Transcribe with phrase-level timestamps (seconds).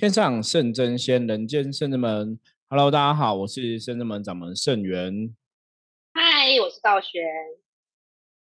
[0.00, 2.40] 天上圣真仙，人间圣真门。
[2.70, 5.36] Hello，大家好，我是圣真门掌门圣元。
[6.14, 7.22] 嗨，我是道玄。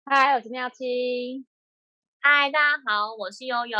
[0.06, 1.44] 嗨，我是妙清。
[2.20, 3.78] 嗨，大家好，我是悠悠。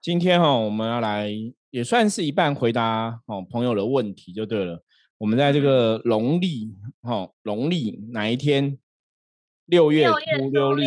[0.00, 1.30] 今天哈，我们要来
[1.68, 4.82] 也算是一半回答哦朋友的问题就对了。
[5.18, 8.78] 我们在这个农历哈农历哪一天？
[9.66, 10.84] 六月初六日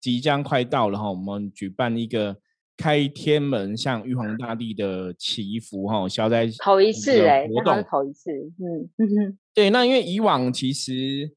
[0.00, 2.38] 即将快到了哈，我们举办一个。
[2.78, 11.32] 开天门向玉皇大帝的祈福哈，消灾头一次哎，活动头一次，嗯，对，那因为以往其实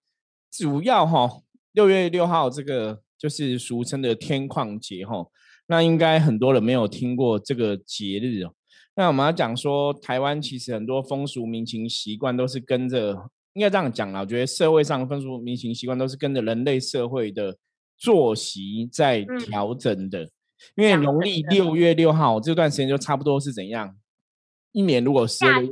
[0.52, 1.28] 主要哈
[1.74, 5.26] 六月六号这个就是俗称的天旷节哈，
[5.66, 8.54] 那应该很多人没有听过这个节日哦。
[8.96, 13.14] 那我们要讲说，台湾其实很多风俗民情习惯都是跟着，
[13.54, 17.58] 应该这样讲啦，我觉得社会上风俗民情习惯都是跟着人类社会的
[17.98, 20.30] 作息在调整的。
[20.76, 23.96] 因为农历六月六号这段时间就差不多是怎样？
[24.72, 25.70] 一年如果十二月，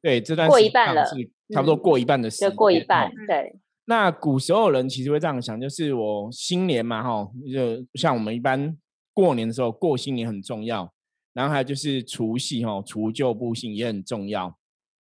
[0.00, 1.14] 对这段过一半了，是
[1.52, 3.10] 差不多过一半的时间，过一半。
[3.26, 8.74] 对，那古时候人其实会这样想，就是我新年嘛，哈，就像我们一般
[9.12, 10.90] 过年的时候过新年很重要，
[11.34, 14.56] 然后还有就是除夕哈，除旧布新也很重要。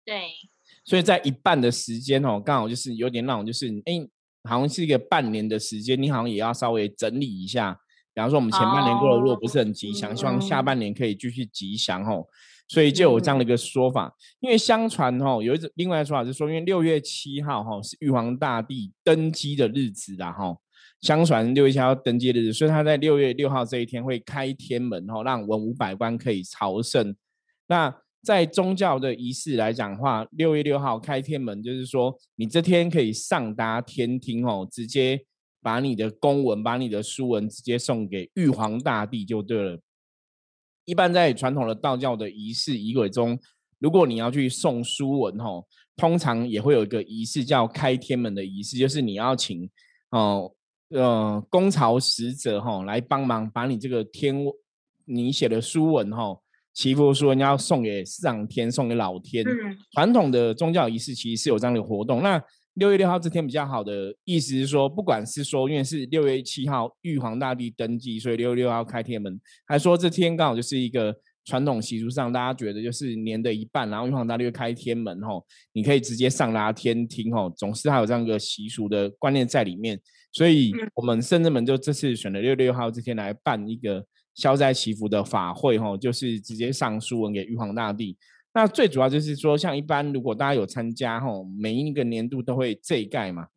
[0.06, 0.22] 对，
[0.84, 3.92] 所以在一半的时间哦，刚好就是有点那种，就是哎，
[4.48, 7.78] 好像是一个半年的时间，你好像也要稍微整理一下。
[8.14, 12.24] 比方说，我们前半年过得如果不是很吉祥，希望下半年可以继续吉祥吼，
[12.68, 14.14] 所以就有这样的一个说法。
[14.38, 20.56] 因为相传吼，有一种另外的说法是说，因为六月七号哈是玉皇大帝登基的日子啦哈。
[21.00, 27.16] 相传六月七号登基的日子，所以他在六月六号这一天会开天门吼，让文武百官可以朝圣。
[27.66, 35.24] 那在宗教的仪式来讲话，六月六号开天门，就是说你这天可以上达天庭吼，直接。
[35.64, 39.80] 把你的公文、把你的书文直接送给玉皇大帝就对了。
[40.84, 43.39] 一般在传统的道教的仪式仪轨中，
[43.78, 45.66] 如果你要去送书文，吼，
[45.96, 49.66] 通常也会有一个仪式叫开天门的仪式，就是你要请
[50.11, 50.52] 哦，
[50.90, 54.36] 呃，公朝使者，吼，来帮忙把你这个天
[55.06, 56.42] 你写的书文，吼，
[56.74, 59.42] 祈福书文要送给上天，送给老天。
[59.92, 62.39] 传统的宗教仪式其实是有这样的活动，那。
[62.74, 71.14] 六月六号这天比较好的意思是说，不管是说因为是六月七号玉皇大帝登基，所以六月六号开天门，还说这天刚好就是一个
[71.45, 80.01] 传统习俗上，大家觉得就是年的一半，然后玉皇大帝开天门吼，你可以直接上拉天庭吼，总是还有这样一个习俗的观念在里面，
[80.33, 88.17] 所以我们圣人们就这次选了六月六号这天来办一个消灾祈福的法会吼，就是直接上书文给玉皇大帝。
[88.56, 93.48] 那最主要就是说，像一般如果大家有参加吼，每一个年度都会这一盖嘛。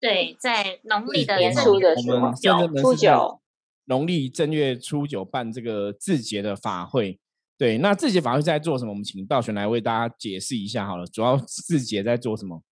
[0.00, 2.32] 对，在农历的年初的时候，
[2.80, 3.40] 初九，
[3.86, 7.18] 农历正月初九办这个字节的法会。
[7.58, 8.90] 对，那字节法会在做什么？
[8.90, 11.04] 我们请道玄来为大家解释一下好了。
[11.04, 12.62] 主要字节在做什么？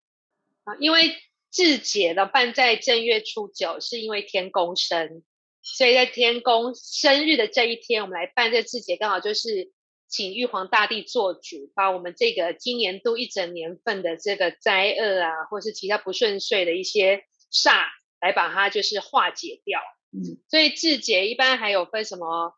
[0.63, 1.17] 啊，因为
[1.51, 5.25] 字节呢办在正月初九，是因为天公生，
[5.63, 9.73] 所以在天公生日的这一天，我们来办这字节，刚好就是。
[10.11, 17.85] 请玉皇大帝做主，把我们这个今年度一整年份的这个灾厄啊，或是其他不顺遂的一些煞，
[18.21, 19.81] 来把它就是化解掉。
[20.13, 22.55] 嗯，所以字节一般还有分什么，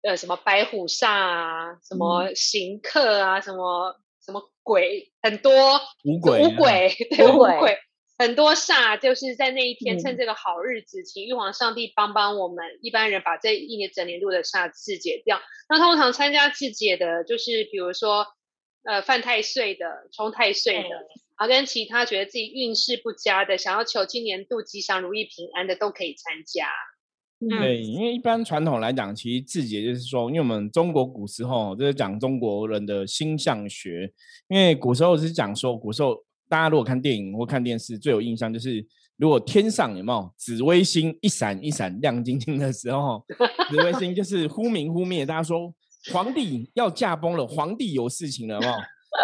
[0.00, 7.78] 呃，什么白虎煞啊，什么行客啊，什么什么鬼，很多五鬼，五鬼，对，五鬼。
[8.18, 15.40] 很多煞就是在那一天趁这个好日子，请玉皇上帝帮帮我们一般人把这一年整年度的煞自解掉。
[15.68, 18.26] 那通常参加自解的，就是比如说
[18.82, 20.88] 呃犯太岁的、冲太岁的，
[21.36, 26.66] 啊跟其他觉得自己运势不佳的，想要求今年度吉祥如意平安的，都可以参加。
[27.48, 34.12] 对，因为一般传统来讲，其实自解就是说，因为我们中国古时候就是讲中国人的星象学，
[34.48, 36.24] 因为古时候是讲说古时候。
[36.48, 38.84] 大家如果看电影或看电视，最有印象就是，
[39.16, 43.24] 如果天上有没有紫微星一闪一闪亮晶晶的时候，
[43.70, 45.26] 紫微星就是忽明忽灭。
[45.26, 45.72] 大家说
[46.12, 48.72] 皇帝要驾崩了，皇帝有事情了，有没有？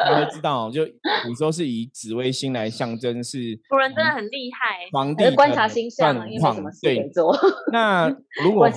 [0.04, 0.84] 大家知道，就
[1.24, 4.88] 古时候是以紫微星来象征，是古人真的很厉害。
[4.92, 7.36] 皇帝观察星象，因为什么对做？
[7.72, 8.08] 那
[8.42, 8.68] 如果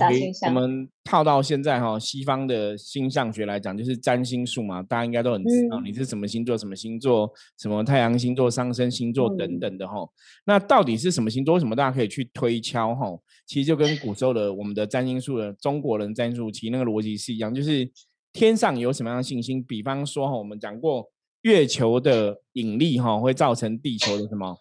[0.45, 10.07] 我们套到现在哈，西方的星象学来讲，就是占星术嘛，大家应该都很知道，你是什么星座，什么星座，什么太阳星座、上升星座等等的哈。
[10.45, 11.55] 那到底是什么星座？
[11.55, 13.07] 为什么大家可以去推敲哈？
[13.45, 17.89] 其实就跟古时候的我们的占星术的中国人占星术，其实那个逻辑是一样，就是。
[18.33, 19.63] 天上有什么样的信心？
[19.63, 21.09] 比方说哈，我们讲过
[21.41, 24.55] 月球的引力哈，会造成地球的什么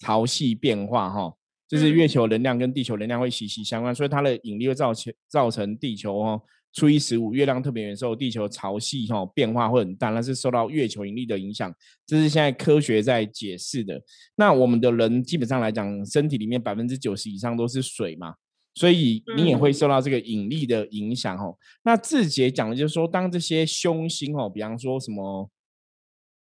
[0.00, 1.32] 潮汐变化哈，
[1.68, 6.40] 就是月球能量跟地球能量会息息相关，所以它的引力会造成造成地球哦
[6.72, 11.74] 初一十五月亮特别圆的时候，地球潮汐哈变化会很大，那是受到月球引力的影响，
[12.06, 14.00] 这是现在科学在解释的。
[14.36, 18.34] 那我们的人基本上来讲，身体里面百分之九十以上都是水嘛，
[18.80, 21.54] 所以你也会受到这个引力的影响哦。
[21.82, 25.50] 那字节讲的就是说，当这些凶星哦，比方说什么。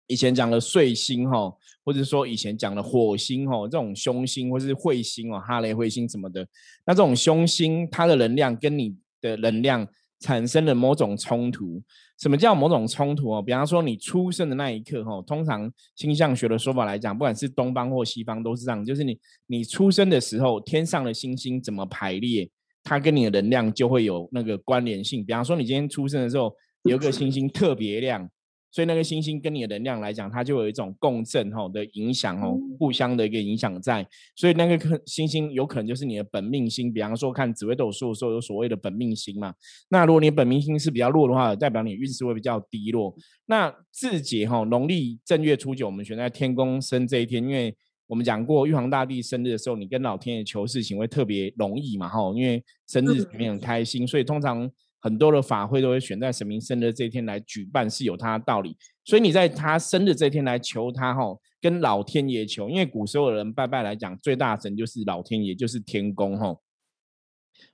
[0.10, 1.54] 以前讲的岁星哈，
[1.84, 6.48] 或者说以前讲的火星哦，这种凶星或是彗星哦，哈雷彗星什么的，
[6.86, 9.86] 那这种凶星它的能量跟你的能量
[10.20, 11.82] 产生了某种冲突。
[12.20, 13.42] 什么叫某种冲突哦？
[13.42, 22.50] 比方说你出生的那一刻哈，通常星象学的说法来讲，不管是东方或西方都是这样，就是你你出生的时候，天上的星星怎么排列，
[22.84, 25.24] 它跟你的能量就会有那个关联性。
[25.24, 26.52] 比方说你今天出生的时候，
[26.84, 28.28] 有个星星特别亮。
[28.70, 34.06] 所以那个星星跟你的能量来讲，它就有一种共振吼的影响哦，互相的一个影响在。
[34.36, 36.92] 所以那个颗星星有可能就是你的本命星。
[36.92, 39.54] 比方说看紫微斗数的时候，有所谓的本命星嘛。
[39.90, 43.16] 那如果你本命星是比较弱的话，代表你运势会比较低落。
[43.46, 47.76] 那自节哈，农历正月初九，我们选在天公生这一天，因为
[48.06, 54.70] 我们讲过玉皇大帝生日的时候，你跟老天爷求事情会特别容易嘛哈，因为生日里面很开心，所以通常。
[55.00, 58.76] 很多的法会都会选在神明生日这一天来举办，是有它的道理。
[59.06, 61.22] 所以你在他生日这一天来求他，哈，
[61.62, 62.70] 跟老天爷求。
[62.70, 66.58] 因为古时候的人拜拜来讲，最大神就是老天爷，就是天公，哈。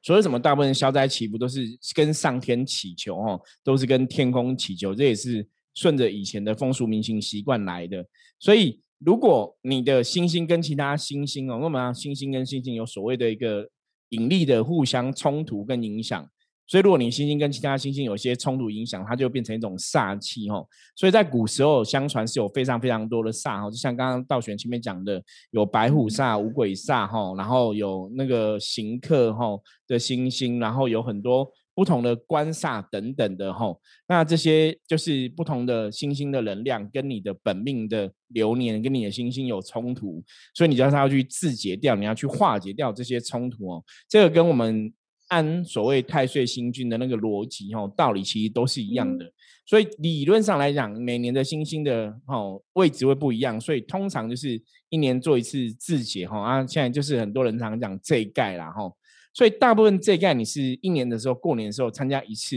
[0.01, 1.65] 所以什么大部分消灾祈福都是
[1.95, 4.93] 跟上天祈求，哈，都是跟天空祈求。
[4.93, 8.05] 这也是顺着以前的风俗民情习惯来的。
[8.37, 13.67] 所以如果你的星星跟其他星星哦，那么星星跟星星有所谓的一个
[14.09, 16.29] 引力的互相冲突跟影响。
[16.73, 20.67] 所以，如果你星星跟其他星星有些冲突影响，它就变成一种煞气吼。
[20.95, 25.21] 所以在古时候，相传是有非常非常多的煞哈，就像刚刚道玄前面讲的，
[25.51, 29.55] 有白虎煞、五鬼煞哈，然后有那个行客哈
[29.85, 33.71] 的星星，然后有很多不同的官煞等等的哈。
[34.07, 40.23] 那这些就是不同的星星的能量跟你的本命的流年跟你的星星有冲突，
[40.55, 43.83] 所以你就要去自解掉，你要去化解掉这些冲突哦。
[44.09, 44.91] 这个跟我们。
[45.33, 49.25] 按所谓太岁星君的那个逻辑哦，道理其实都是一样的，
[49.65, 52.37] 所以理论上来讲，每年的星星的哈
[52.73, 58.91] 位置会不一样，所以通常就是一年做一次自解哈啊，现在就是很多人常讲这一盖啦哈，
[59.33, 62.55] 所以大部分这一盖你是一年的时候过年的时候参加一次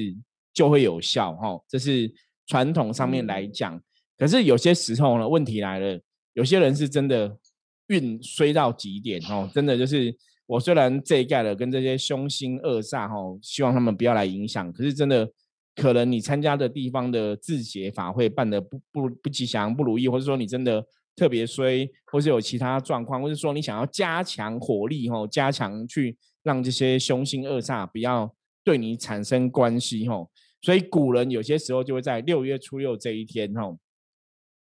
[0.52, 2.12] 就会有效哈，这是
[2.46, 3.80] 传统上面来讲，
[4.18, 5.98] 可是有些时候呢，问题来了，
[6.34, 7.38] 有些人是真的
[7.86, 10.14] 运衰到极点哦，真的就是。
[10.46, 14.72] 我虽然这一盖了跟这些凶星恶煞哈，希望他们不要来影响。
[14.72, 15.28] 可是真的
[15.74, 20.84] 可能你参加的地方的自解法会办的不不不吉祥不如意，或者说你真的
[21.16, 28.32] 特别衰，或是有其他状况，或者说你想要加强火力哈，加强去让这些凶星恶煞不要
[28.62, 30.26] 对你产生关系哈。
[30.62, 33.76] 所以古人有些时候就会在六月初六这一天哈。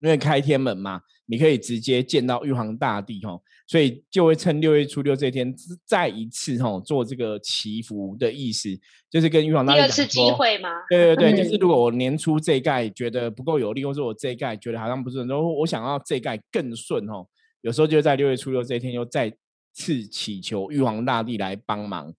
[0.02, 5.54] 因为开天门嘛，你可以直接见到玉皇大帝哦，所以就会趁六月初六这天
[5.86, 8.68] 再一次哦做这个祈福的意思，
[9.08, 10.68] 就是跟玉皇大帝第二次机会吗？
[10.90, 17.24] 对对对，就是如果我年初这一盖觉得不够有利，或者我这一盖觉得好像不顺，然后我想要这一盖更顺哦，
[17.60, 19.32] 有时候就在六月初六这一天又再
[19.72, 22.12] 次祈求玉皇大帝来帮忙。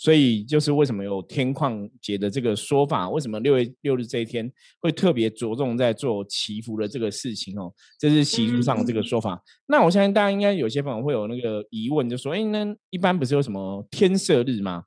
[0.00, 3.10] 所以就是为什么有天旷节的这个说法？
[3.10, 7.70] 为什么六月六日这一天会特别着重在做祈福的这个事情哦？
[7.98, 9.38] 这是习俗上的这个说法。
[9.66, 14.84] 那我相信大家应该有些朋友会有那个疑问，就说：哎，那一般不是有什么天赦日吗？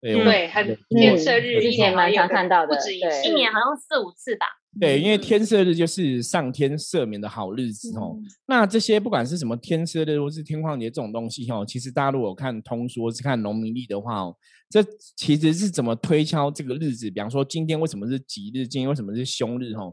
[0.00, 2.78] 对，很天赦日之前蛮常看到的，
[3.24, 4.46] 一年好像四五次吧。
[4.78, 8.16] 对，因为天赦日就是上天赦免的好日子哦。
[8.46, 14.36] 那这些不管是什么天赦日或是天旷节这种东西哦，其实大家如果看通说是看农民历的话哦，
[14.68, 14.84] 这
[15.16, 17.10] 其实是怎么推敲这个日子？
[17.10, 19.72] 比方说今天为什么是吉日，今天为什么是凶日？
[19.72, 19.92] 哦，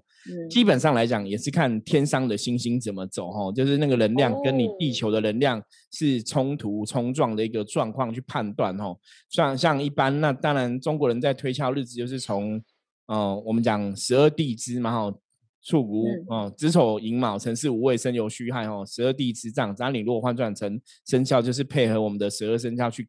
[0.51, 5.59] 基本上来讲也是看天上的星星怎么走哦，就是那个能量跟你地球的能量
[5.93, 8.95] 是冲突冲撞的一个状况去判断哦。
[9.31, 12.61] 像像一般那当然中国人在推敲日子就是从。
[13.07, 15.17] 哦，我们讲十二地支嘛，哈，
[15.61, 23.07] 畜谷哦，子丑寅卯辰巳午未申酉戌亥，哦，十二地支这样，那你如果换算成生肖，就是配合我们的十二生肖去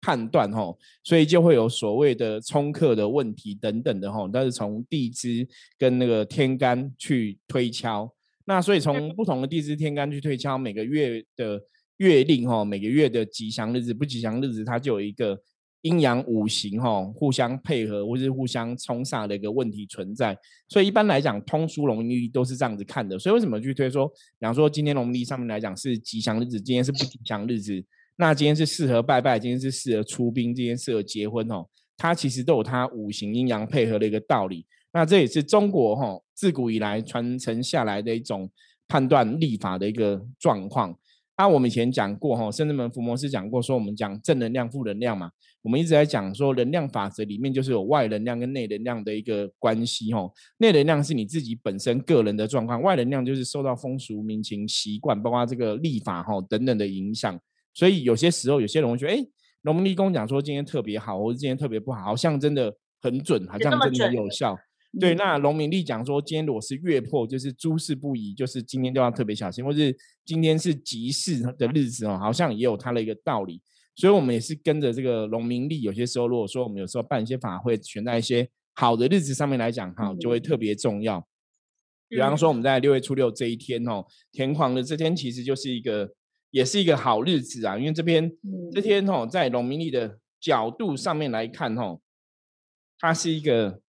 [0.00, 8.10] 判断，哈，所以就会有所谓的冲克的问题等等的，哈，但是从地支跟那个天干去推敲，
[8.46, 11.60] 那所以从不同的地支天干去推敲每个月的
[11.98, 15.38] 月令，哈，每个月的吉祥日子、不吉祥日子，它就有一个。
[15.82, 20.36] 阴阳五行哈互相配合或是互相冲煞的一个问题存在，
[20.68, 23.18] 所以一般来讲通书农历都是这样子看的。
[23.18, 27.84] 所以为什么去推说，比方说今天农历上面来讲是吉祥日子，今天是不吉祥日子，
[28.16, 34.64] 那今天是适合拜拜，今天是适合出兵，今天适合结婚哦，它其实都有它五行阴阳配合的一个道理。
[34.92, 38.48] 那这也是中国哈自古以来传承下来的一种
[38.86, 40.96] 判断历法的一个状况。
[41.42, 45.28] 那我们以前讲过哈，圣人门福摩斯讲过，说我们讲正能量、负能量嘛。
[45.60, 50.30] 我们一直在讲说，能量法则里面就是有外能量跟内能量的一个关系哈。
[50.58, 57.36] 内能量是你自己本身个人的状况，外能量就是受到风俗民情、习惯，包括这个立法哈等等的影响。
[57.74, 59.26] 所以有些时候，有些人会觉得，哎，
[59.62, 64.56] 农民历公讲说今天特别好，或者今天特别不好，好像真的很准，好像真的很有效。
[65.00, 73.60] 对，那农民历讲说今天如果是月破，就是诸事不宜，就是今天都要特别小心，或是今天是吉事的日子哦，好像也有它的一个道理。
[73.94, 81.26] 所以，我们也是跟着这个农民历，有些时候如果说我们有时候办一些法会，选在一些好的日子上面来讲，哈，就会特别重要。
[82.08, 86.14] 比方说，我们在六月初六这一天哦，天狂的这天其实就是一个。
[86.52, 88.30] 也是一个好日子啊，因为这边
[88.70, 91.98] 这天哦，在农民历的角度上面来看哦，
[92.98, 93.80] 它是一个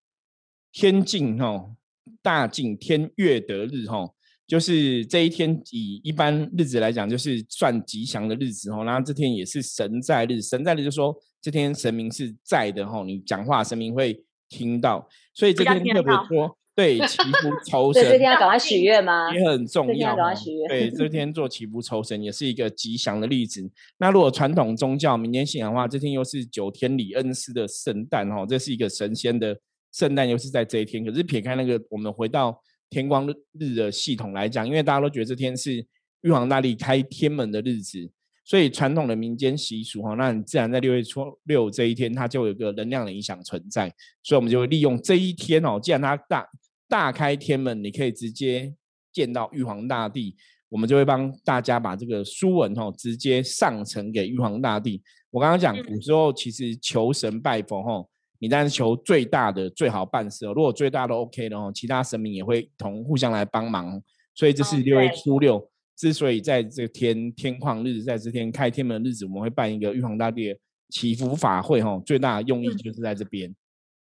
[0.73, 1.75] 天境吼，
[2.21, 4.13] 大境天月得日吼，
[4.47, 8.83] 就是这一天以一般日子来讲，就是算吉祥的日子吼。
[8.83, 16.57] 然后这天也是神在日，神在日就说这天神明是在的吼，你讲话神明会听到，所以这天特别多。
[16.75, 19.31] 对，祈福 酬神，这天要赶快许愿吗？
[19.31, 20.15] 也很重要。
[20.67, 23.61] 对，这天做祈福酬神也是一个吉祥的例子。
[23.99, 29.55] 那如果传统宗教民间信仰的话，这天又是九天里恩师的圣诞哦，这是一个神仙的
[29.93, 31.05] 圣诞，又是在这一天。
[31.05, 33.25] 可是撇开那个，我们回到天光
[33.59, 35.85] 日的系统来讲，因为大家都觉得这天是
[36.21, 38.11] 玉皇大帝开天门的日子。
[38.45, 43.87] 所以传统的民间习俗哈，那你自然在六月初六这一天，它就有个能量的影响存在。
[44.21, 46.45] 所以我们就会利用这一天哦，既然它大
[46.89, 48.73] 大开天门，你可以直接
[49.13, 50.35] 见到玉皇大帝，
[50.67, 55.01] 我们就会帮大家把这个书文哈直接上呈给玉皇大帝。
[55.31, 58.05] 我刚刚讲古时候其实求神拜佛哈，
[58.43, 60.51] 你当然求最大的最好办事哦。
[60.53, 64.03] 如果最大都 OK 的话，其他神明也会同互相来帮忙。
[64.35, 65.65] 所以这是六月初六。
[65.95, 70.53] 之所以在这天天旷日，在这天开天门的日子，我们会办一个玉皇大帝
[70.89, 73.55] 祈福法会，哈，最大的用意就是在这边。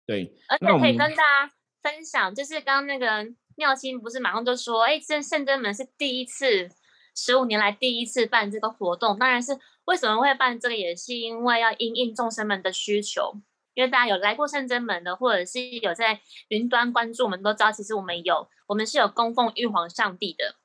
[0.05, 6.69] 对，而且可以跟大家分享，就是刚刚那个妙心不是马上就说，哎，这圣真门是第一次，
[7.15, 9.17] 十五年来第一次办这个活动。
[9.17, 13.41] 当然是为什么会办这个，也是因为要应应众生们的需求。
[13.75, 20.57] 因为大家有来过圣真门的，或者是有在云端关注，我们都知道，其实我们有，我们是有供奉玉皇上帝的。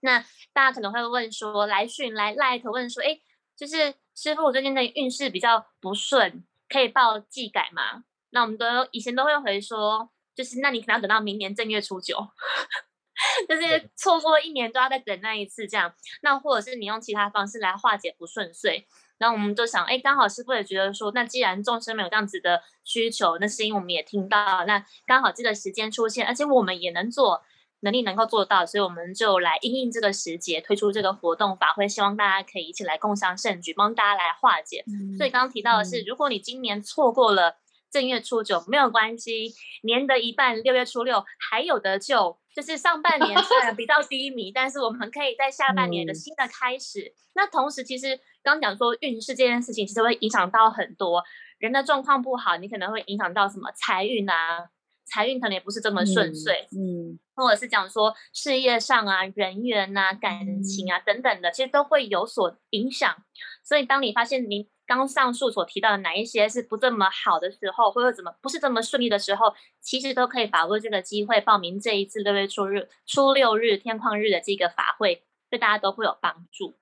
[0.00, 0.20] 那
[0.52, 3.20] 大家可能会问说，来讯来 like 问说，哎，
[3.56, 8.04] 就是师傅，我最近的运势比较不顺，可以报祭改吗？
[8.30, 12.16] 那我们都以前都会回说，就是那你可能要等到明年正月初九，
[13.48, 15.92] 就是错过一年都要再等那一次这样。
[16.22, 18.86] 那或者是你用其他方式来化解不顺遂。
[19.18, 27.42] 然后我们就想，哎，刚好师傅也觉得说，那既然众生没有这样子的需求，那是因为我们也听到，那刚好这个时间出现，而且我们也能做。
[27.80, 34.84] 能力能够做到，所以我们就来应应这个时节，推出这个活动法会，希望大家可以一起来共襄盛举，帮大家来化解。
[35.16, 37.58] 所以刚刚提到的是，如果你今年错过了
[37.90, 39.52] 正月初九，没有关系，
[39.82, 42.38] 年的一半六月初六还有得救。
[42.54, 47.14] 就是上半年虽然比较低迷，但是我们可以在下半年的新的开始。
[47.34, 51.22] 那同时，其实刚讲说运势这件事情，其实会影响到很多
[51.58, 54.70] 人的状况不好，你可能会影响到什么财运啊。
[55.10, 63.16] 财运可能也不是这么顺遂，嗯，或者是讲说事业上啊、人缘啊、感情啊等等的，其实都会有所影响。
[63.64, 76.74] 所以，当你发现您刚上述所提到的哪一些是不这么好的时候，或者怎么不是这么顺利的时候，其实都可以把握这个机会报名这一次六月初日、初六日天旷日的这个法会，对大家都会有帮助。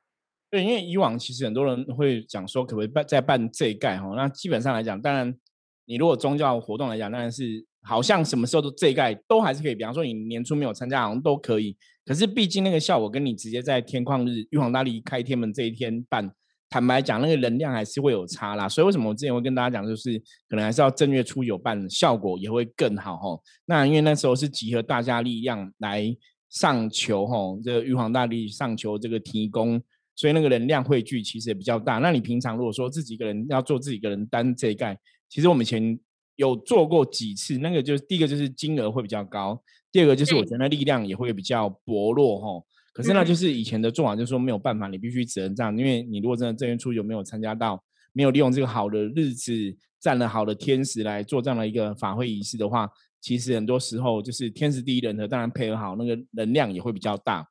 [0.48, 4.06] 对，因为以往其实很多人会讲说，可不可以办再办这一盖哈？
[4.16, 5.36] 那基本上来讲，当然
[5.84, 7.66] 你如果宗教活动来讲，当然是。
[7.88, 11.76] 好像什么时候都这一盖都还是可以，比方说你年初没有参加，好像都可以。
[12.04, 16.28] 可是毕竟那个效果跟你直接在天旷日玉皇大帝开天门这一天办，
[16.68, 18.68] 坦白讲那个能量还是会有差啦。
[18.68, 20.18] 所以为什么我之前会跟大家讲，就是
[20.48, 23.40] 可能还是要正月初有办，效果也会更好哈。
[23.64, 26.16] 那因为那时候是集合大家力量来
[26.48, 29.80] 上求哈，这个玉皇大帝上求这个提供，
[30.14, 31.98] 所以那个能量汇聚其实也比较大。
[31.98, 35.98] 那你平常如果说自己一个人要做自己一个人单这一盖，其实我们以前。
[36.36, 39.58] 有做过几次，那个就是第一个就是金额会比较高，
[39.90, 42.62] 第二个就是我觉得力量也会比较薄弱哈。
[42.96, 47.84] 可是那，就是以前的做法就是说没有办法，你必须只能这样，因为你如果真的正月初九没有参加到，
[48.14, 49.52] 没有利用这个好的日子，
[50.00, 52.88] 占了好的天时来做这样的一个法会仪式的话，
[53.20, 57.46] 其实很多时候就是天时地利人和，当然配合好那个能量也会比较大。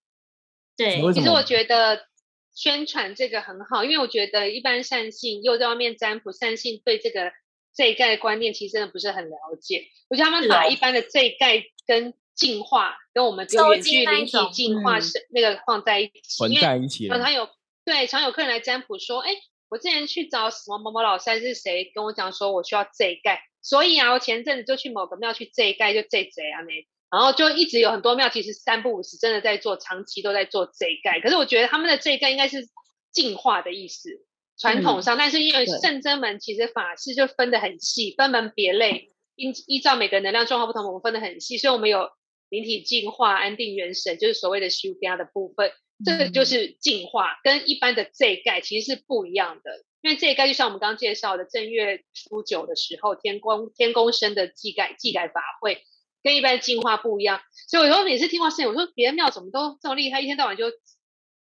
[0.76, 2.08] 对，其实我觉得
[2.56, 7.32] 宣传这个很好，因为我觉得一般善信又在外面占卜，善信对这个。
[7.78, 9.84] 这一概的观念，其实真的不是很了解。
[10.08, 17.08] 我觉得他们把一般的这一概跟进化，跟我们比如远距灵体进化是那个放在一起，混在一起。
[17.08, 17.48] 常常有
[17.86, 19.32] 对常有客人来占卜说，哎，
[19.70, 31.20] 我之前去找什么某某老师是谁，跟我讲说我需要这一盖，所以啊，我前阵子就去某个庙去这一盖，就这贼啊那，然后就一直有很多庙，其实三不五时真的在做，长期都在做这一盖。
[31.22, 32.68] 可是我觉得他们的这一盖应该是
[33.12, 34.10] 进化的意思。
[34.58, 42.10] 传统上，但是因为圣真门其实法事就分得很细，分门别类，依依照每个能量状况不同，我们分得很细，所以我们有
[42.56, 45.72] 灵体净化、安定元神，就是所谓的修边的部分，
[46.06, 49.84] 这个就是净化，跟一般的这一盖其实是不一样的。
[50.02, 55.84] 因为这一盖就像我们刚刚介绍的正月初九的时候，天宫天宫生的祭盖祭改法会，
[56.24, 57.42] 跟一般净化不一样。
[57.68, 60.66] 所以我说每次听话事我说别的庙怎么都这么厉害，一天到晚就。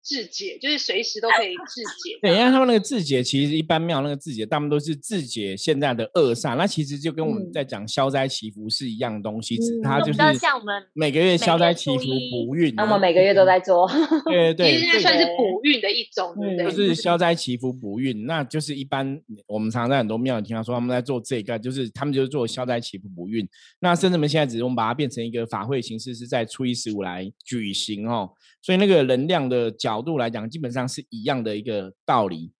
[0.05, 2.19] 自解就是随时都可以自解。
[2.21, 6.55] 对，因为他们那个自解，其实一般庙那个自解，大部分都是自解现在的恶煞。
[6.55, 12.75] 那其实就跟我们在讲消灾祈福是一样的东西，它就是像我们每个月消灾祈福补运。
[12.75, 13.89] 那么每个月都在做。
[14.29, 16.71] 对对，其实算是补运的一种，对不对？
[16.71, 23.47] 就是消灾祈福补运，那就是一般我们常常在很多庙里听到说他们在做这个，就是他们就是做消灾祈福补运。
[23.79, 28.29] 那甚至们现在只是我们把它变成一个法会形式，是在初一十五来举行哦。
[28.65, 32.51] 所以那个能量的角度来讲，基本上是一样的一个道理。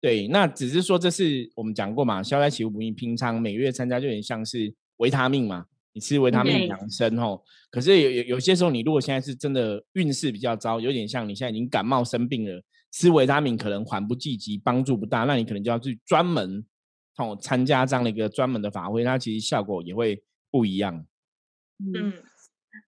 [0.00, 7.44] 对，那只是说这是我们讲过嘛，消灾祈福补运，平常每个月参加就有点像是维他命嘛，你吃维他命养生吼。
[7.70, 16.66] 可是有有有些时候，你如果现在是真的运势比较糟，有点像你现在已经感冒生病了，吃维他命可能缓不济急，帮助不大，那你可能就要去专门
[17.18, 21.06] 哦参加这样的一个专门的法会，那其实效果也会不一样。
[21.78, 22.12] 嗯。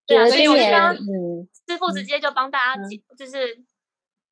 [0.06, 2.82] 对啊，所以我刚刚师傅直接就帮大家
[3.16, 3.64] 就是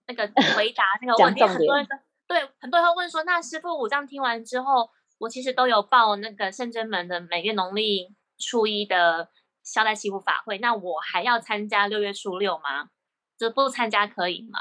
[0.06, 1.42] 那个回答那个问题。
[1.42, 1.86] 很多人
[2.28, 9.30] 对很多人会问说，那师傅我这样听完之后，我其实都有报那个圣真门的每月农历初一的
[9.62, 12.90] 消灾祈福法会，那我还要参加六月初六吗？
[13.38, 14.58] 就不参加可以吗？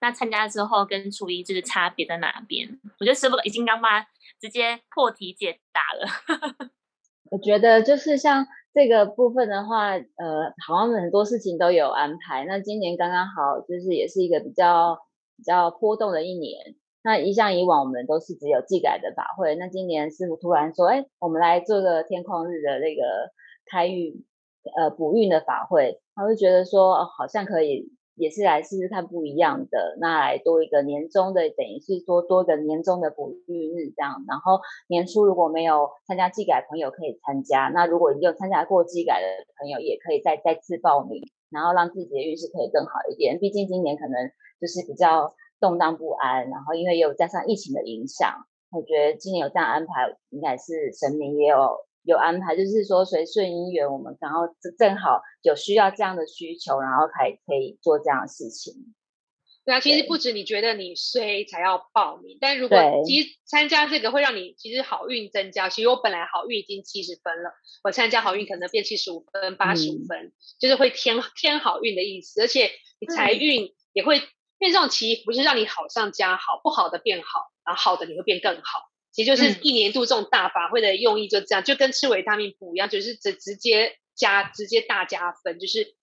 [0.00, 2.80] 那参加之后跟初一就是差别在哪边？
[3.00, 4.00] 我觉得师傅已经刚妈
[4.40, 6.70] 直接破题解答了。
[7.32, 8.46] 我觉得就是像。
[8.74, 12.44] 这个部分的话，呃，好像很多事情都有安排。
[12.46, 14.98] 那今年刚刚好，就是也是一个比较
[15.36, 16.74] 比较波动的一年。
[17.04, 23.02] 那一向以往我们都是只有季改的法会，那今年师傅突然说，哎，我们来做个天空日的那个
[23.66, 24.24] 开运，
[24.76, 27.92] 呃，补运的法会，他就觉得说，好像可以。
[28.14, 34.24] 也是来试试看不一样的，那来多一个年终的，等于是说多个年终的补运日这样。
[34.28, 39.26] 然后年初如果没有参加技改朋友可以参加，那如果已经有参加过技改的
[39.58, 43.38] 朋友也可以再再次报名，然后让自己的运势可以更好一点。
[43.38, 51.86] 毕竟今年可能就是比较动荡不安，然后因为又加上疫情的影响，我觉得今年有这样安排，应该是神明也有。
[52.04, 54.40] 有安排，就是说随顺姻缘，我们刚好
[54.78, 58.94] 正好有需要这样的需求，然后才可以做这样的事情。
[59.64, 65.68] 对啊，其实不止你觉得你衰才要报名，但如果其实参加这个会让你其实好运增加。
[65.68, 67.52] 其实我本来好运已经七十分了，
[67.84, 72.42] 我参加好运可能变七十五分、八十五分，就是会添添好运的意思。
[72.42, 78.91] 而且你财运也会因为这种祈福是让你好上加好，不好的变好，然后好的你会变更好。
[79.12, 85.94] 其实就是一年度这种大法会的用意就这样，就跟吃维他命不一样，就是直直接加直接大加分，就是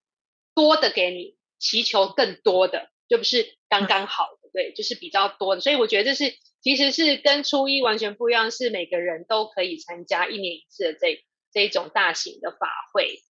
[0.54, 5.62] 多的给你，祈求更多的，就不是刚刚好的，对，就是比较多的。
[5.62, 11.20] 所以我觉得这是其实是跟初一完全不一样，是每个人都可以参加一年一次的这
[11.52, 13.22] 这一种大型的法会。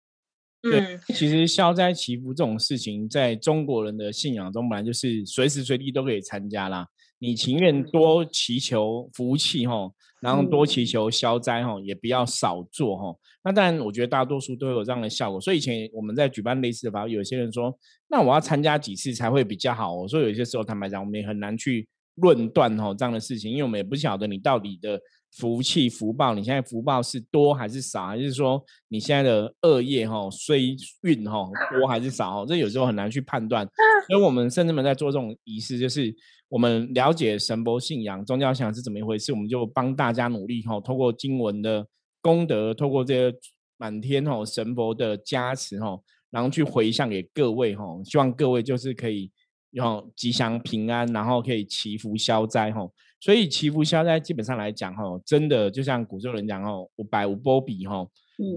[0.61, 6.85] 嗯，其实消灾祈福这种事情，在中国人的信仰中，本来就是随时随地都可以参加啦。
[7.19, 13.15] 你情愿多祈求福气哈，然后多祈求消灾哈，也不要少做哈。
[13.43, 15.39] 那当然，我觉得大多数都有这样的效果。
[15.39, 17.77] 所以以前我们在举办类似的法，有些人说，
[18.10, 19.93] 那我要参加几次才会比较好？
[19.93, 24.99] 我说有些时候坦白讲，我们也很难去论断哈这样的事情，因为我们也不晓得你到底的
[25.32, 30.58] 福气福报，你现在福报是多还是少，还是说你现在的恶业哈衰
[31.01, 32.45] 运哈多还是少？
[32.45, 33.67] 这有时候很难去判断。
[34.08, 36.15] 所以我们甚至们在做这种仪式，就是。
[36.49, 41.85] 我们了解神佛信仰、宗教信仰是怎么一回事，我们就帮大家努力哈，透过经文的
[42.21, 43.38] 功德，透过这些
[43.77, 45.99] 满天哈神佛的加持哈，
[46.31, 49.31] 然后去回向给各位哈，希望各位就是可以
[49.71, 52.81] 用吉祥平安，然后可以祈福消灾哈。
[53.19, 58.03] 所以祈福消灾基本上来讲哈，真的就像古时候人讲哦，五百五波比哈，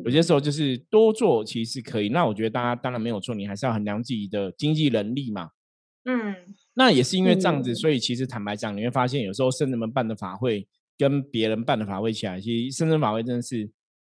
[0.04, 2.08] 有些时候就是多做其实可以。
[2.08, 5.50] 那我觉得大家当然没有错，你还是要衡量自己的经济能力嘛。
[6.04, 6.34] 嗯。
[6.74, 13.70] 那也是因为这样子，所以其实坦白讲，你会发现有时候圣人们办的法会，跟别人办的法会起来，其实深圳法会真的是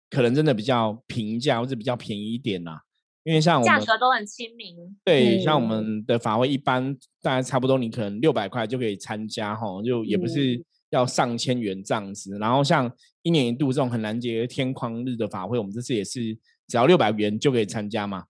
[0.10, 2.82] 可能真的比较平价或者比较便宜一点啦。
[3.24, 12.38] 因为像我们价格都很亲民，对，像我嗯们的法会一般大概差不多，你可能六百块就可以参加哈，就也不是嗯要上千元这样子。
[12.40, 12.92] 然后像
[13.22, 16.34] 一年一度这种很难节天框日的法会，我们这次也是
[16.68, 18.24] 只要六百元就可以参加嘛。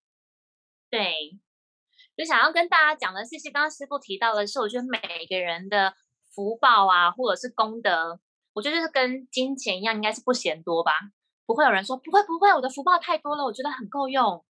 [0.90, 1.00] 对，
[2.20, 5.94] 就想要跟大家讲的是，是刚刚师傅提到的是，我觉得每个人的
[6.36, 8.20] 福报啊，或者是功德，
[8.54, 10.92] 我觉得是跟金钱一样，应该是不嫌多吧。
[11.46, 14.44] 不会有人说不会不会，我的福报太多了，我觉得很够用。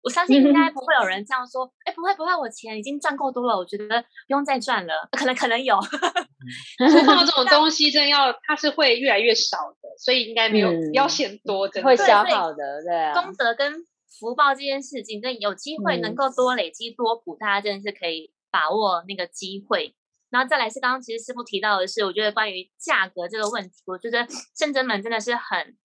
[0.00, 5.08] 我相信应该不会有人这样说，哎，不会不会，我钱已经赚够多了，我觉得不用再赚了。
[5.10, 13.74] 可能可能有， 福报这种东西，真的要它是会越来越少的，所以应该没有不要嗯嫌多，真的会消耗的，对啊，功德跟
[14.18, 19.94] 福报这件事情，真的有机会能嗯够多累积多补，大家真的是可以把握那个机会。
[20.30, 25.78] 然后再来是刚刚其实师傅提到的是，我觉得关于价格这个问题，我觉得圣真门真的是很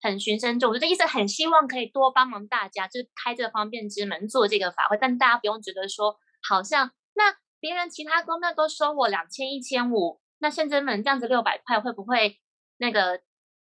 [0.00, 12.40] 很循声重，我觉得一直很希望可以多帮忙大家，就是开这个方便之门做这个法会，但大家不用觉得说好像那别人其他公庙都收我两千一千五，那圣真门这样子六百块会不会
[12.78, 13.20] 那个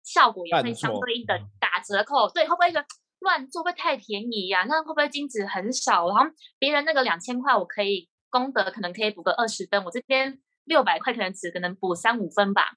[0.02, 2.28] 效果也会相对应的打折扣？
[2.28, 2.86] 对，会不会觉得
[3.20, 6.08] 乱做会太便宜呀、那会不会金子很少？
[6.08, 6.24] 然后
[6.58, 12.76] 别人那个两千块我可以功德可能可以补个二十分，我这边六百块可能只可能补三五分吧。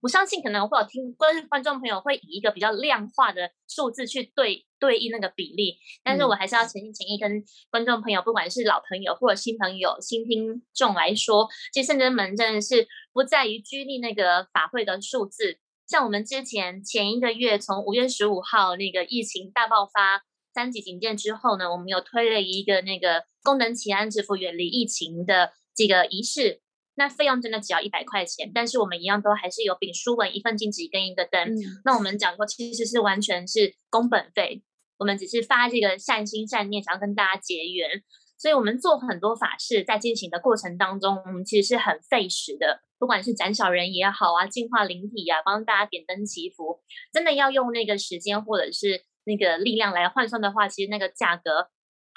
[0.00, 15.58] 我相信可能会有听观观众朋友会以一个比较量化的数字去对对应那个比例，但是我还是要诚心诚意跟观众朋友，不管是老朋友或者新朋友、新听众来说，其实圣真门真的是不在于拘泥那个法会的数字。
[15.94, 26.60] 像我们之前前一个月从五月十五号那个疫情大爆发三级警戒之后呢，我们有推了一个那个功能祈安支付远离疫情的这个仪式。
[26.96, 31.54] 那费用真的只要一百块钱，但是我们一样都还是有丙书文一份金纸跟一个灯。
[31.54, 34.64] 嗯那我们讲过，其实是完全是工本费，
[34.98, 38.02] 我们只是发这个善心善念，想要跟大家结缘。
[38.36, 46.80] 所以我们做很多法事，在进行的过程当中，我们其实是很费时的，不管是斩小人也好啊，净化灵体啊，帮大家点灯祈福，
[47.12, 51.68] 真的要用那个时间或者是那个力量来换算的话，其实那个价格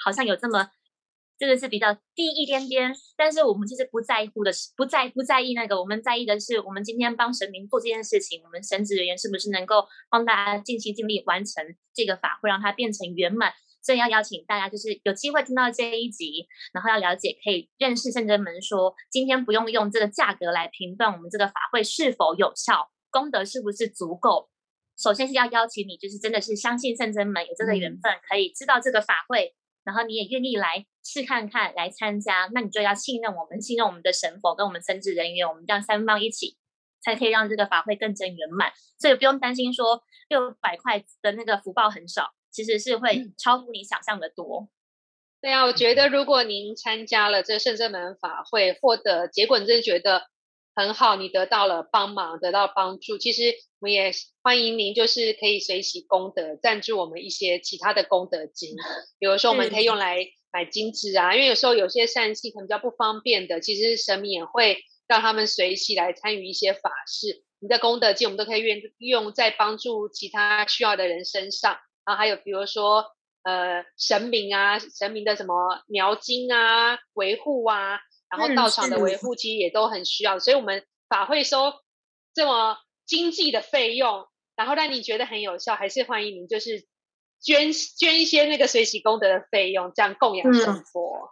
[0.02, 0.70] 好像有这么。
[1.38, 13.52] 真的是比较低一点点，但是我们其实不在乎的是，不在不在意那个，我们在意的是，我们今天帮神明做这件事情，我们神职人员是不是能够帮大家尽心尽力完成这个法会，让它变成圆满。
[13.88, 24.50] 所以要邀请大家，就是有机会听到这一集，然后要了解，可以认识圣真门说，今天不用用这个价格来评断我们这个法会是否有效，功德是不是足够。
[24.98, 36.58] 首先是要邀请你，就是真的是相信圣真门有这个缘分，可以知道这个法会，然后你也愿意来试看看，来参加，那你就要信任我们，信任我们的神佛跟我们神职人员，我们这样三方一起，
[37.02, 38.70] 才可以让这个法会更真圆满。
[38.98, 44.68] 所以不用担心说六百块的那个福报很少，其实是会超乎你想象的多。
[45.40, 50.26] 对啊，我觉得如果您参加了这个圣正门法会，获得结果，你真的觉得
[50.74, 53.18] 很好，你得到了帮忙，得到帮助。
[53.18, 54.10] 其实我们也
[54.42, 58.74] 欢迎您，就是可以随喜功德，赞助我们一些其他的功德金，
[59.20, 67.44] 比如说我们可以用来买金纸啊，因为有时候有些善信可能比较不方便的，其实神明也会让他们随喜来参与一些法事。
[67.60, 71.78] 你的功德金，我们都可以用用在帮助其他需要的人身上。
[72.08, 73.04] 然后还有比如说。
[73.44, 81.72] 呃，神明啊，神明的什么描金啊、维护啊，然后嗯道场的维护其实也都很需要，所以我们法会收
[82.34, 86.86] 这么经济的费用，然后让你觉得很有效，还是欢迎您就是
[87.40, 91.30] 捐捐一些那个随喜功德的费用，这样供养神嗯佛。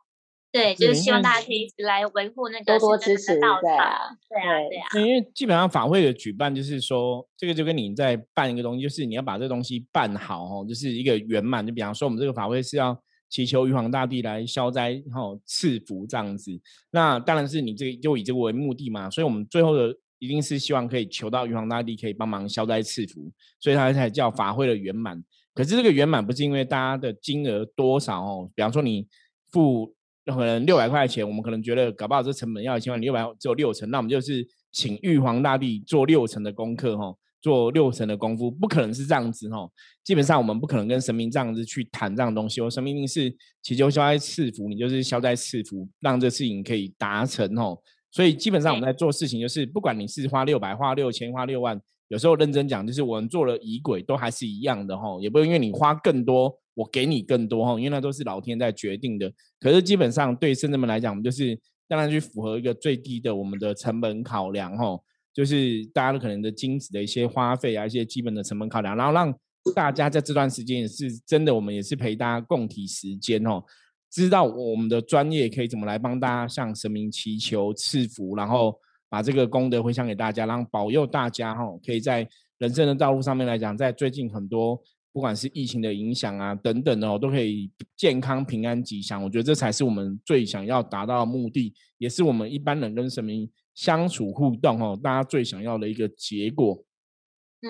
[0.57, 3.62] 对，就是希望大家可以一直来维护那个多多支持，门的道场。
[3.62, 11.66] 对啊，对啊，对对啊，因为基本上法会的举办，就是说这个就跟你在办一个东西，就是你要把这个东西办好哦，就是一个圆满。
[11.66, 16.51] 就比方说，我们这个法会是要祈求玉皇大帝来消灾、吼赐福这样子。
[16.90, 25.23] 那当然是你这个就以这个为目的嘛，所以我们最后的一定是希望可以求到玉皇大帝可以帮忙消灾赐福，所以它才叫法会的圆满。
[25.55, 29.07] 可是这个圆满不是因为大家的金额多少哦，比方说你
[29.51, 29.95] 付
[30.35, 39.69] 可能六百块钱，我们可能觉得搞不好这成本要一千万，六百只有六成，那我们就是请玉皇大帝做六成的功课哈，做六成的功夫，不可能是这样子哈。
[40.03, 47.79] 基本上我们不可能跟神明这样子去谈这样的东西，我神明一定是祈求消灾赐福，你就是消灾赐福，让这事情可以达成哦。
[48.11, 59.33] 所以基本上我们在做事情，就是不管你是花六百、花六千、花六万，有时候认真讲，就是我们做了仪轨都还是一样的哈，也不会因为你花更多，我给你更多哈，因为那都是老天在决定的。
[59.59, 64.99] 可是基本上对圣人们来讲，我们就是当然去符合一个最低的我们的成本考量哈。
[65.35, 69.35] 就是大家都可能的金子的一些花费啊，一些基本的成本考量，然后让
[69.75, 73.62] 大家在这段时间也是真的，我们也是陪大家共体时间哦，
[74.11, 78.75] 知道我们的专业可以怎么来帮大家向神明祈求赐福，然后
[79.09, 84.83] 把这个功德回向给大家，然后保佑大家哈，可以在人生的道路上面来讲，在最近很多。
[85.12, 89.25] 不管是疫情的影响啊，等等的哦，都可以健康平安吉祥。
[89.25, 96.85] 我觉得这才是我们最想要达到的目的，也是我们一般人跟神明相处互动哦，大家最想要的一个结果。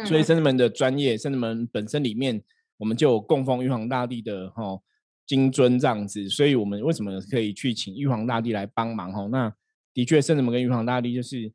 [0.07, 2.43] 所以圣人们的专业，圣人们本身里面，
[2.79, 4.77] 我们就供奉玉皇大帝的哈
[5.25, 6.29] 金尊这样子。
[6.29, 9.29] 所以我们为什么可以去请玉皇大帝来帮忙哈？
[9.31, 9.55] 那
[9.97, 11.53] 的确，圣人们跟玉皇大帝就是。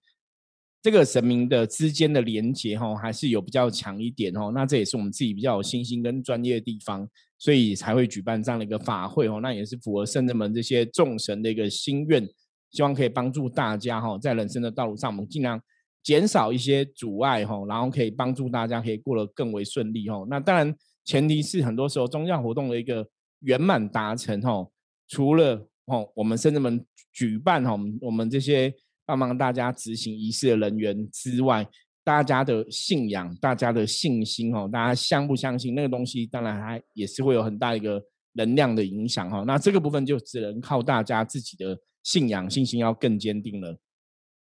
[0.84, 4.52] 这个神明的之间的连接哈，还是有比较强一点哦。
[4.52, 9.40] 那这也是我们自己比较有信心跟专业的地方，所以才会举办这样的一个法会哦。
[9.44, 12.28] 那也是符合圣人们这些众神的一个心愿，
[12.72, 15.62] 希望可以帮助大家哈，在人生的道路上，我们尽量
[16.02, 20.26] 减少一些阻碍哈，然后可以帮助大家可以过得更为顺利哈。
[20.28, 20.76] 那当然，
[21.06, 23.08] 前提是很多时候宗教活动的一个
[23.42, 24.68] 圆满达成哈，
[25.08, 28.74] 除了哦我们甚至们举办哈，我们这些。
[29.04, 31.68] 帮忙大家执行仪式的人员之外，
[32.02, 38.02] 大家的信仰、大家的信心哦，大家相不相信那个东西，当然还也是会有很大一个
[38.34, 39.44] 能量的影响哈。
[39.46, 43.78] 那这个部分就只能靠大家自己的信仰、信心要更坚定了。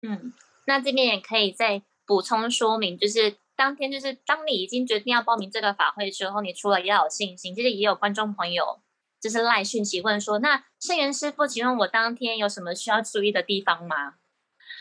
[0.01, 0.33] 嗯，
[0.65, 8.81] 那这边也可以再补充说明，就是当天就是当你已经决定要报名这个法会之后，你除了要有信心，其实也有观众朋友
[9.21, 14.15] 就是赖讯息问说，那圣元师傅，请问我当天有什么需要注意的地方吗？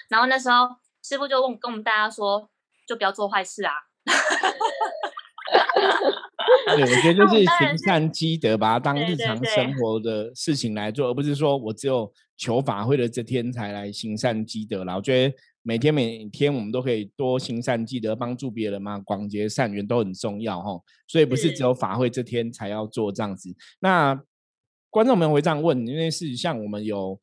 [0.08, 2.48] 然后那时候师傅就问跟我们大家说，
[2.86, 3.72] 就不要做坏事啊。
[6.66, 14.96] 对，我觉得就是行善积德，把它当日常生活的事情来做，而不是说我只有求法会的这天才来行善积德了。
[14.96, 20.80] 我觉得每天每天我们都可以多行善积德，帮助别人嘛，广结善缘都很重要哈。
[21.08, 23.52] 所以不是只有法会这天才要做这样子。
[23.80, 24.16] 那
[24.90, 27.18] 观众们会这样问，因为是像我们有。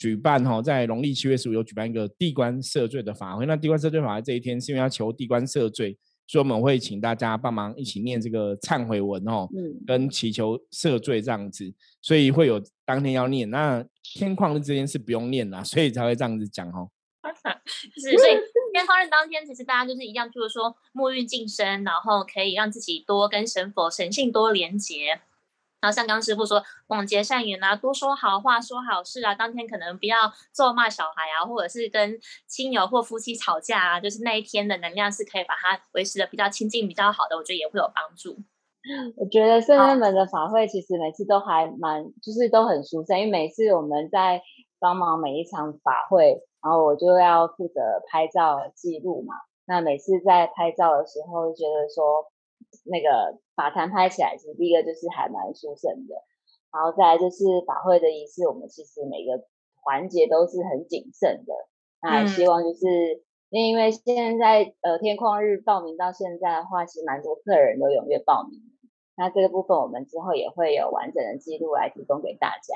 [0.00, 3.44] 举办哈，在农历七月十五有举办一个地官赦罪的法会。
[3.46, 11.74] 那地官赦罪法会这一天是因为要求地官赦罪，所以我们会请大家帮忙一起念这个忏悔文哦，嗯，跟祈求赦罪这样子。
[12.00, 13.50] 所以会有当天要念。
[13.50, 16.88] 那天旷日这天是不用念啦，所以才会这样子讲哦。
[17.96, 18.38] 是，所以
[18.72, 25.20] 天方日当天，其实大家就是一样，就是说沐浴净身，然后可以让自己多跟神佛神性多连结。
[25.80, 29.32] 然后像刚师傅说，广结善缘啊，多说好话，说好事啊。
[29.32, 30.16] 当天可能不要
[30.52, 38.36] 咒骂小孩啊，或者是跟亲友或夫妻吵架啊，就是那一天的能量是可以把它维持的比较亲近、比较好的，我觉得也会有帮助。
[39.16, 44.42] 我觉得圣人们的法会其实每次都还蛮，就是都很舒畅，因为每次我们在
[44.80, 49.32] 帮忙每一场法会，然后我就要负责拍照记录嘛。
[49.64, 52.30] 那每次在拍照的时候，觉得说。
[52.84, 56.14] 那个法坛拍起来，其实第一个就是还蛮殊胜的，
[56.72, 59.46] 然后再来就是法会的仪式，我们其实每个
[59.80, 61.54] 环节都是很谨慎的。
[62.02, 68.60] 那希望就是因为现在呃天旷日报名到现在的话，其实蛮多客人都踊跃报名。
[69.16, 72.74] 那这个部分我们之后也会有完整的记录来提供给大家。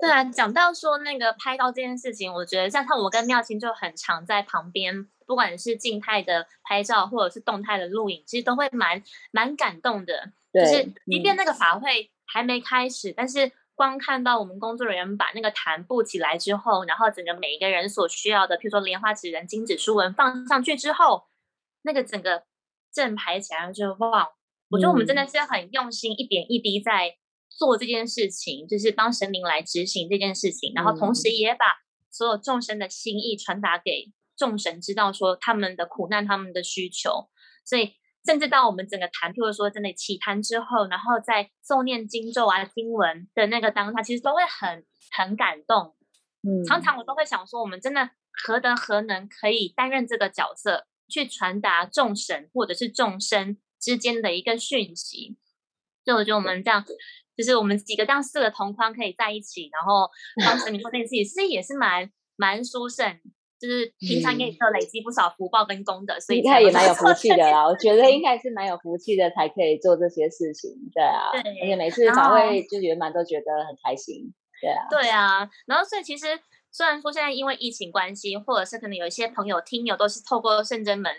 [0.00, 5.08] 对啊，讲到说那个拍照这件事情，我觉得像像我跟妙清就很常在旁边。
[5.26, 10.32] 不管是静态的拍照，或者是动态的录影，其实都会蛮蛮感动的。
[10.52, 21.24] 就是即便那个法会还没开始，但是光看到我们工作人员把那个坛布起来之后，然后整个每一个人所需要的，譬如说莲花纸人、金纸书文放上去之后，
[21.84, 22.42] 那个整个
[22.92, 24.28] 正排起来就哇！
[24.68, 27.16] 我觉得我们真的是很用心，一点一滴在
[27.58, 31.64] 做这件事情，就是帮神明来执行这件事情，然后同时也把
[32.10, 34.12] 所有众生的心意传达给。
[34.36, 37.28] 众神知道说他们的苦难，他们的需求，
[37.64, 37.92] 所以
[38.26, 45.94] 甚至到我们整个坛，譬如说真的起坛之后，然后在诵念经咒啊、经文的那个当下，其实都会很很感动。
[46.42, 55.36] 嗯，常常我都会想说，我们真的何德何能可以担任这个角色，去传达众神或者是众生之间的一个讯息。
[56.04, 56.84] 所以我觉得我们这样，
[57.36, 60.08] 就是我们几个这样四个同框可以在一起，然后
[60.44, 63.20] 当时你做这件事情，其实也是蛮蛮殊胜。
[63.56, 67.64] 就是平常也有累积不少福报跟功德，所以应该也蛮有福气的啦。
[67.64, 70.70] 我觉得应该是蛮有福气的，才可以做这些事情。
[70.92, 74.34] 对啊，而且每次法会就圆满都觉得很开心。
[74.60, 75.48] 对啊，对啊。
[75.64, 76.26] 然后所以其实
[76.70, 81.10] 虽然说现在因为疫情关系，或者是可能有一些朋友听友都是透过圣真门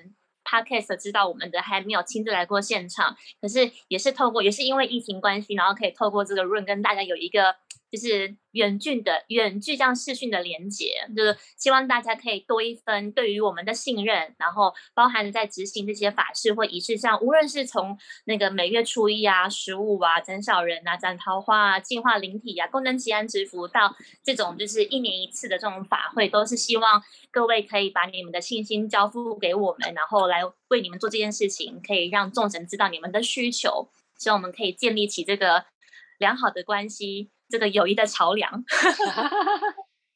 [0.45, 7.55] podcast 知道我们的，还没有亲自来过现场，可是也是透过也是因为疫情关系，然后可以透过这个 room 跟大家有一个
[7.91, 35.65] 就是远距的远距这样视讯的连接，就是希望大家可以多一分对于我们的信任，然后包含在执行这些法事或仪式上，无论是从那个每月初一啊、十五啊、斩小人啊、斩桃花啊、净化灵体啊、功能吉安之福，到这种就是一年一次的这种法会，都是希望各位可以把你们的信心交付给我们，然后来为你们做这件事情，可以让众神知道你们的需求，希望我们可以建立起这个
[36.17, 37.29] 良好的关系。
[37.47, 38.65] 这个友谊的桥梁，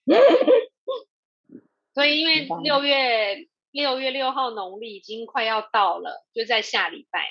[1.93, 7.27] 所以因为六月六月六号农历已经快要到了，就在下礼拜。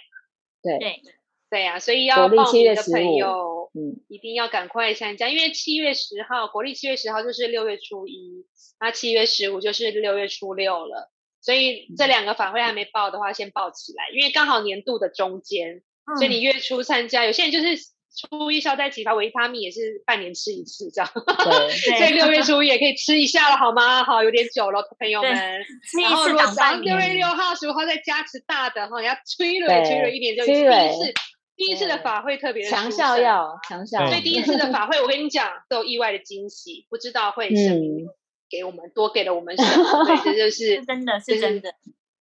[0.62, 1.02] 对对
[1.50, 8.46] 对呀，所以要报名的朋友，嗯，一定要赶快参加，因为七月十号国历七月十号就是六月初一，
[8.78, 15.82] 那七月十五就是六月初六了，所以这两个法会还没报的话，先报起来，因为刚好年度的中间，
[16.18, 17.97] 所以你月初参加，有些人就是。
[18.16, 24.02] 初一消灾祈福维他命也是半年吃一次这样， 对，所以六月初一也可以吃一下了，好吗？
[24.02, 25.30] 好，有点久了，朋友们。
[25.30, 26.44] 然后如果
[26.82, 31.14] 六月六号、十五号再加持大的哈，要催了催了一年就第一次，
[31.54, 34.06] 第一次的法会特别强效药，强效。
[34.08, 38.14] 所以第一次的法会，我跟你讲，都有意外的惊喜，不知道会什么
[38.50, 41.74] 给我们多给了我们什么，这就是真的是真的，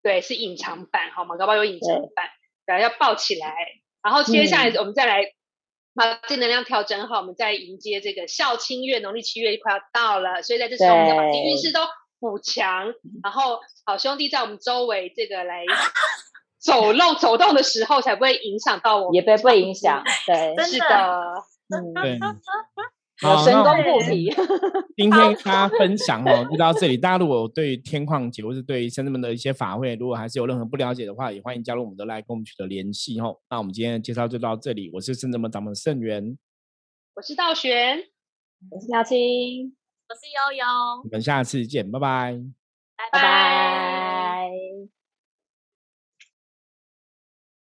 [0.03, 1.37] 对，是隐藏版好吗？
[1.37, 2.29] 搞不好有隐藏版，
[2.67, 3.55] 对，要抱起来。
[4.03, 5.23] 然后接下来我们再来。
[5.97, 11.81] 把正能量调整好，我们再迎接这个孝亲月，农历七月快要到了，所以在这时候我们要把运势都
[12.19, 15.65] 补强，然后好兄弟在我们周围这个来
[16.61, 21.33] 走漏走动的时候，才不会影响到我们，也不会影响，对，是的，
[21.75, 22.19] 嗯，对。
[23.23, 24.29] 有神功护体。
[24.95, 26.97] 今天跟大家分享哦，就到这里。
[26.97, 33.37] 大家如果对天矿节或是对圣人们的一些法会，如果还是有任何不了解的话，也欢迎加入我们的来跟我们取得联系哦。
[33.49, 34.89] 那我们今天的介绍就到这里。
[34.93, 36.37] 我是圣人们掌门圣元，
[37.15, 37.97] 我是道玄，
[38.69, 39.75] 我是耀青，
[40.09, 40.65] 我是悠悠。
[41.03, 42.39] 我们下次见，拜拜，
[43.11, 44.96] 拜拜。